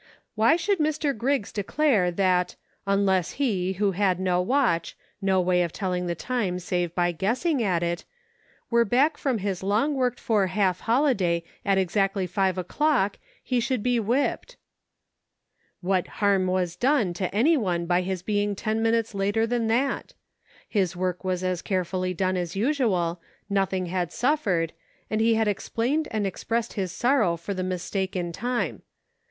[0.33, 1.15] Why should Mr.
[1.15, 2.55] Griggs' declare that,
[2.87, 7.61] unless he, who had no watch, no way of telling the time save by guessing
[7.61, 8.03] at it,
[8.71, 13.83] were back from his long worked for half holiday at exactly five o'clock, he should
[13.83, 14.57] be whipped?
[15.81, 19.67] What harm was done to any one by his being ten min utes later than
[19.67, 20.15] that?
[20.67, 23.21] His work was as carefully done as usual,
[23.51, 24.73] nothing had suffered,
[25.11, 28.81] and he had explained and expressed his sorrow for the mis take in time.